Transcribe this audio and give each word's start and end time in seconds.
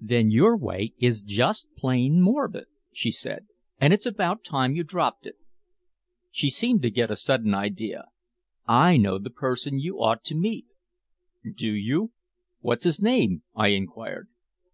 "Then 0.00 0.30
your 0.30 0.56
way 0.56 0.94
is 0.98 1.22
just 1.22 1.68
plain 1.76 2.22
morbid," 2.22 2.68
she 2.90 3.10
said, 3.10 3.48
"and 3.78 3.92
it's 3.92 4.06
about 4.06 4.42
time 4.42 4.74
you 4.74 4.82
dropped 4.82 5.26
it." 5.26 5.36
She 6.30 6.48
seemed 6.48 6.80
to 6.80 6.90
get 6.90 7.10
a 7.10 7.16
sudden 7.16 7.52
idea. 7.52 8.06
"I 8.66 8.96
know 8.96 9.18
the 9.18 9.28
person 9.28 9.78
you 9.78 9.98
ought 10.00 10.24
to 10.24 10.34
meet" 10.34 10.64
"Do 11.54 11.70
you? 11.70 12.12
What's 12.60 12.84
his 12.84 13.02
name?" 13.02 13.42
I 13.54 13.66
inquired. 13.72 14.28